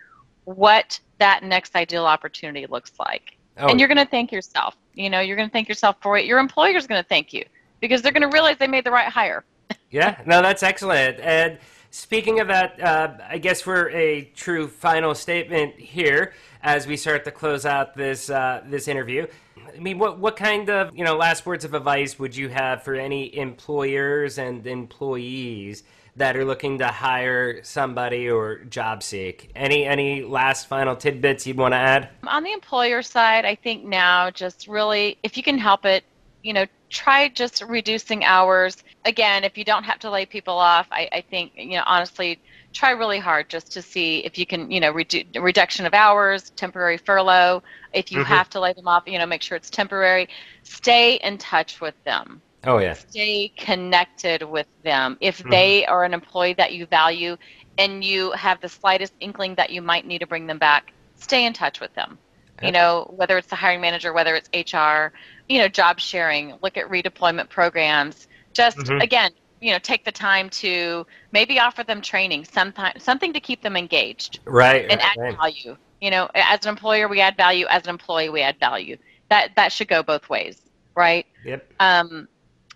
[0.44, 4.76] what that next ideal opportunity looks like Oh, and you're going to thank yourself.
[4.94, 6.26] You know, you're going to thank yourself for it.
[6.26, 7.44] Your employer's going to thank you
[7.80, 9.44] because they're going to realize they made the right hire.
[9.90, 11.20] Yeah, no, that's excellent.
[11.20, 11.58] And
[11.90, 17.24] speaking of that, uh, I guess for a true final statement here, as we start
[17.24, 19.26] to close out this uh, this interview,
[19.74, 22.82] I mean, what what kind of you know last words of advice would you have
[22.82, 25.84] for any employers and employees
[26.16, 29.50] that are looking to hire somebody or job seek?
[29.54, 32.08] Any any last final tidbits you'd want to add?
[32.26, 36.04] On the employer side, I think now just really, if you can help it,
[36.48, 38.78] you know, try just reducing hours.
[39.04, 42.40] Again, if you don't have to lay people off, I, I think, you know, honestly,
[42.74, 46.50] try really hard just to see if you can, you know, redu- reduction of hours,
[46.56, 47.62] temporary furlough.
[47.94, 48.24] If you Mhm.
[48.24, 50.28] have to lay them off, you know, make sure it's temporary.
[50.64, 52.42] Stay in touch with them.
[52.64, 55.18] Oh yeah, stay connected with them.
[55.20, 55.50] If Mhm.
[55.50, 57.36] they are an employee that you value
[57.78, 61.46] and you have the slightest inkling that you might need to bring them back, stay
[61.46, 62.20] in touch with them.
[62.62, 65.12] You know, whether it's the hiring manager, whether it's HR,
[65.48, 68.26] you know, job sharing, look at redeployment programs.
[68.52, 69.02] Just Mhm.
[69.02, 73.62] again, you know, take the time to maybe offer them training, sometime, something to keep
[73.62, 74.86] them engaged right.
[74.90, 75.36] and right, add right.
[75.36, 75.76] value.
[76.00, 77.66] You know, as an employer, we add value.
[77.68, 78.96] As an employee, we add value.
[79.30, 80.60] That that should go both ways,
[80.96, 81.26] right?
[81.44, 81.72] Yep.
[81.80, 82.28] Um,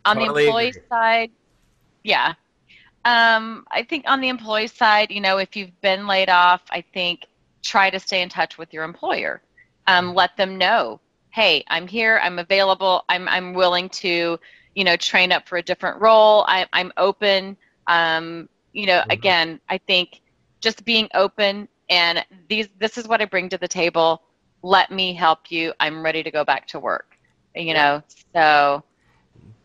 [0.05, 0.83] on Totally the employee agree.
[0.91, 1.31] side,
[2.03, 2.35] yeah.
[3.05, 6.83] Um, I think on the employee side, you know, if you've been laid off, I
[6.95, 7.27] think
[7.63, 9.43] try to stay in touch with your employer.
[9.87, 11.01] Um, let them know,
[11.33, 14.39] hey, I'm here, I'm available, I'm I'm willing to,
[14.75, 16.45] you know, train up for a different role.
[16.49, 17.57] I, I'm open.
[17.87, 19.11] Um, you know, Mhm.
[19.11, 20.21] again, I think
[20.63, 24.23] just being open and these this is what I bring to the table.
[24.63, 25.73] Let me help you.
[25.81, 27.07] I'm ready to go back to work.
[27.55, 28.03] You know,
[28.35, 28.83] so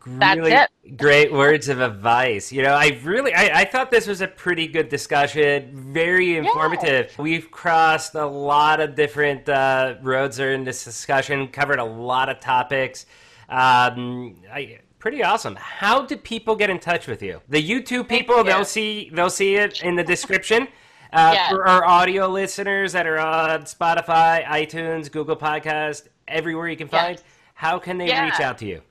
[0.07, 0.55] really
[0.95, 2.51] great words of advice.
[2.51, 7.13] You know, I really, I, I thought this was a pretty good discussion, very informative.
[7.19, 12.39] We've crossed a lot of different uh, roads in this discussion, covered a lot of
[12.39, 13.05] topics.
[13.49, 15.55] Um, I, pretty awesome.
[15.55, 17.41] How do people get in touch with you?
[17.49, 20.67] The YouTube people, they'll see, they'll see it in the description.
[21.13, 21.49] Uh, Yes.
[21.51, 27.01] For our audio listeners that are on Spotify, iTunes, Google Podcast, everywhere you can Yes.
[27.05, 27.21] find,
[27.53, 28.25] how can they Yeah.
[28.25, 28.81] reach out to you?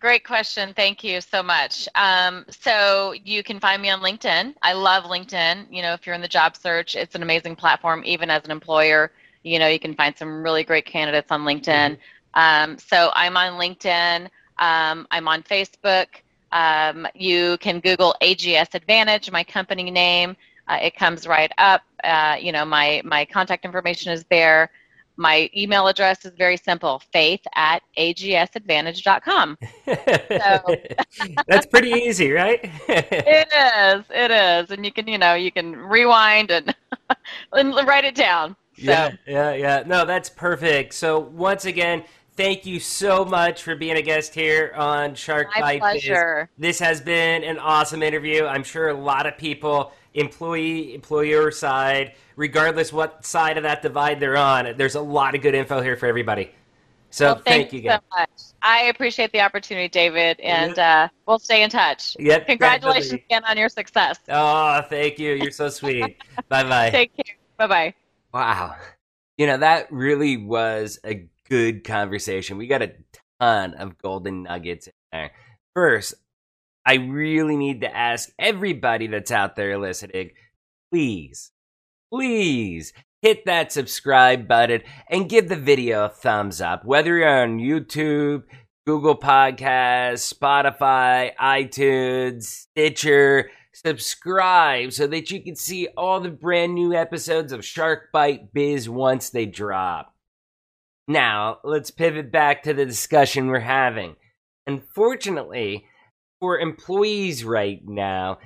[0.00, 0.72] Great question.
[0.74, 1.86] Thank you so much.
[1.94, 4.54] Um, so you can find me on LinkedIn.
[4.62, 5.66] I love LinkedIn.
[5.70, 8.02] You know, if you're in the job search, it's an amazing platform.
[8.06, 11.98] Even as an employer, you know, you can find some really great candidates on LinkedIn.
[12.32, 14.28] Um, so I'm on LinkedIn.
[14.58, 16.06] Um, I'm on Facebook.
[16.50, 20.34] Um, you can Google AGS Advantage, my company name.
[20.66, 21.82] Uh, it comes right up.
[22.02, 24.70] Uh, you know, my my contact information is there.
[25.20, 29.58] My email address is very simple: faith at agsadvantage.com.
[31.46, 32.58] That's pretty easy, right?
[32.88, 34.04] It is.
[34.08, 36.74] It is, and you can, you know, you can rewind and
[37.52, 38.56] and write it down.
[38.76, 39.82] So, Yeah, yeah, yeah.
[39.86, 40.94] No, that's perfect.
[40.94, 42.04] So once again,
[42.36, 46.02] thank you so much for being a guest here on Shark my Bite Biz.
[46.02, 46.48] pleasure.
[46.56, 48.46] This has been an awesome interview.
[48.46, 54.20] I'm sure a lot of people, employee, employer side, regardless what side of that divide
[54.20, 56.50] they're on, there's a lot of good info here for everybody.
[57.12, 58.00] So Well, thank thank you so again.
[58.16, 58.30] much.
[58.62, 62.16] I appreciate the opportunity, David, and uh, we'll stay in touch.
[62.20, 63.24] Yep, Congratulations definitely.
[63.36, 64.18] again on your success.
[64.28, 65.32] Oh, thank you.
[65.32, 66.22] You're so sweet.
[66.48, 66.90] bye bye.
[66.90, 67.36] Take care.
[67.56, 67.94] Bye bye.
[68.32, 68.76] Wow.
[69.38, 72.58] You know, that really was a good conversation.
[72.58, 72.92] We got a
[73.40, 75.32] ton of golden nuggets in there.
[75.74, 76.14] First,
[76.86, 80.30] I really need to ask everybody that's out there listening,
[80.92, 81.52] please,
[82.12, 86.84] please hit that subscribe button and give the video a thumbs up.
[86.84, 88.44] Whether you're on YouTube,
[88.86, 96.94] Google Podcasts, Spotify, iTunes, Stitcher, subscribe so that you can see all the brand new
[96.94, 100.14] episodes of Shark Bite Biz once they drop.
[101.06, 104.16] Now, let's pivot back to the discussion we're having.
[104.66, 105.84] Unfortunately,
[106.40, 108.38] for employees right now,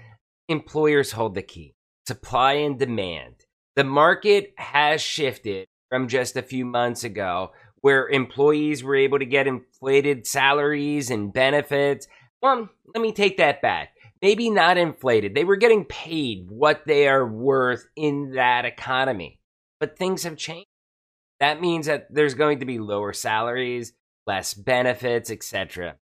[0.48, 1.74] employers hold the key
[2.06, 3.34] supply and demand.
[3.76, 9.24] The market has shifted from just a few months ago where employees were able to
[9.24, 12.06] get inflated salaries and benefits.
[12.42, 13.94] Well, let me take that back.
[14.20, 15.34] Maybe not inflated.
[15.34, 19.40] They were getting paid what they are worth in that economy.
[19.80, 20.68] But things have changed.
[21.40, 23.92] That means that there's going to be lower salaries,
[24.26, 25.96] less benefits, etc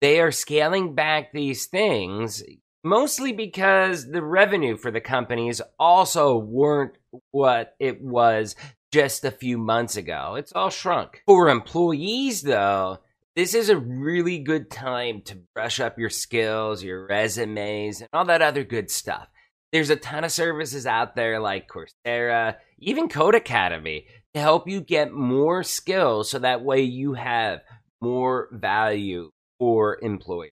[0.00, 2.42] they are scaling back these things
[2.82, 6.92] mostly because the revenue for the companies also weren't
[7.30, 8.56] what it was
[8.92, 10.34] just a few months ago.
[10.36, 11.22] It's all shrunk.
[11.26, 12.98] For employees, though,
[13.36, 18.24] this is a really good time to brush up your skills, your resumes, and all
[18.24, 19.28] that other good stuff.
[19.72, 25.12] There's a ton of services out there like Coursera, even Codecademy, to help you get
[25.12, 27.60] more skills so that way you have
[28.00, 29.30] more value
[29.60, 30.50] for employers.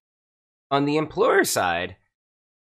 [0.70, 1.96] On the employer side,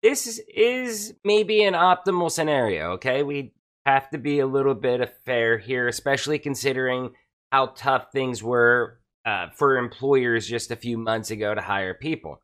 [0.02, 3.22] this is maybe an optimal scenario, okay?
[3.22, 3.54] We
[3.86, 7.12] have to be a little bit fair here, especially considering
[7.52, 12.42] how tough things were uh, for employers just a few months ago to hire people.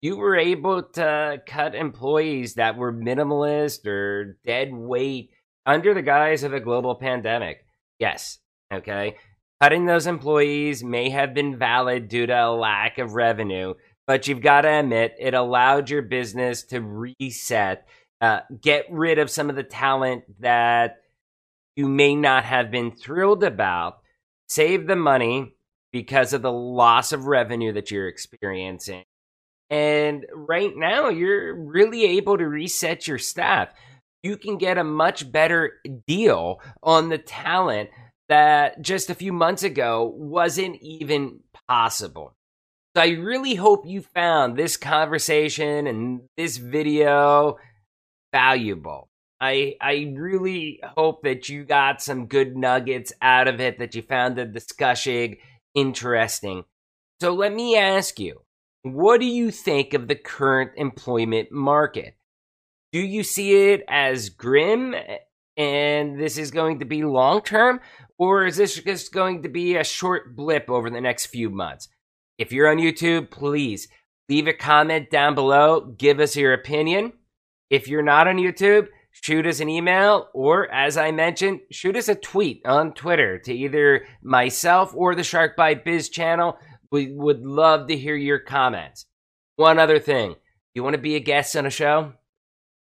[0.00, 5.30] You were able to cut employees that were minimalist or dead weight
[5.66, 7.66] under the guise of a global pandemic.
[7.98, 8.38] Yes,
[8.72, 9.16] okay?
[9.62, 13.74] Cutting those employees may have been valid due to a lack of revenue,
[14.08, 17.86] but you've got to admit it allowed your business to reset,
[18.20, 20.96] uh, get rid of some of the talent that
[21.76, 24.00] you may not have been thrilled about,
[24.48, 25.54] save the money
[25.92, 29.04] because of the loss of revenue that you're experiencing.
[29.70, 33.68] And right now, you're really able to reset your staff.
[34.24, 35.74] You can get a much better
[36.08, 37.90] deal on the talent
[38.32, 42.34] that just a few months ago wasn't even possible.
[42.96, 47.58] So I really hope you found this conversation and this video
[48.32, 49.10] valuable.
[49.38, 54.00] I I really hope that you got some good nuggets out of it that you
[54.00, 55.36] found the discussion
[55.74, 56.64] interesting.
[57.20, 58.40] So let me ask you,
[58.80, 62.14] what do you think of the current employment market?
[62.92, 65.18] Do you see it as grim eh,
[65.56, 67.80] and this is going to be long term,
[68.22, 71.88] or is this just going to be a short blip over the next few months?
[72.38, 73.88] If you're on YouTube, please
[74.28, 75.80] leave a comment down below.
[75.80, 77.14] Give us your opinion.
[77.68, 82.08] If you're not on YouTube, shoot us an email, or as I mentioned, shoot us
[82.08, 86.58] a tweet on Twitter to either myself or the Shark Bite Biz channel.
[86.92, 89.04] We would love to hear your comments.
[89.56, 90.36] One other thing
[90.74, 92.12] you want to be a guest on a show?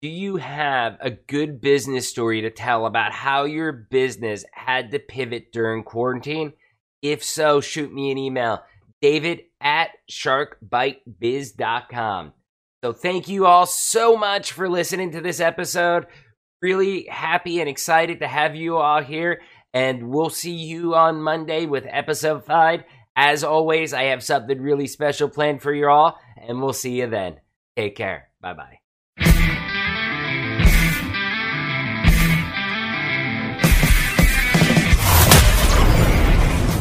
[0.06, 4.99] Do you have a good business story to tell about how your business had to
[4.99, 6.53] pivot during quarantine?
[7.01, 8.62] If so, shoot me an email,
[9.01, 12.34] david at sharkbitebiz.com.
[12.84, 16.06] So thank you all so much for listening to this episode.
[16.62, 19.41] Really happy and excited to have you all here.
[19.74, 22.84] And we'll see you on Monday with episode five.
[23.16, 27.10] As always, I have something really special planned for you all, and we'll see you
[27.10, 27.38] then.
[27.76, 28.30] Take care.
[28.39, 28.78] Bye bye.